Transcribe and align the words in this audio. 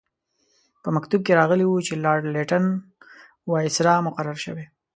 په 0.83 0.89
مکتوب 0.95 1.21
کې 1.23 1.37
راغلي 1.39 1.65
وو 1.67 1.85
چې 1.87 2.01
لارډ 2.03 2.23
لیټن 2.35 2.63
وایسرا 3.51 3.93
مقرر 4.07 4.37
شوی. 4.45 4.65